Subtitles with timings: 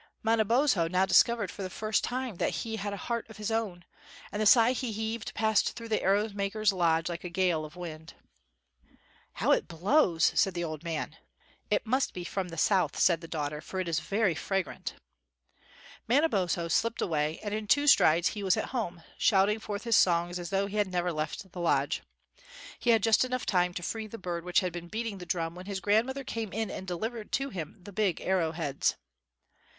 [0.23, 3.85] Manabozlio now discovered for the first time that he had a heart of his own,
[4.31, 7.75] and the sigh he heaved passed through the arrow maker's lodge like a gale of
[7.75, 8.15] wind.
[9.33, 11.17] "How it blows!" said the old man.
[11.69, 14.95] "It must be from the south," said the daughter; "for it is very fragrant."
[16.07, 20.39] Manabozho slipped away, and in two strides he was at home, shouting forth his songs
[20.39, 22.01] as though he had never left the lodge.
[22.79, 25.67] He had just time to free the bird which had been beating the drum, when
[25.67, 28.95] his grandmother came in and delivered to him the big arrowheads.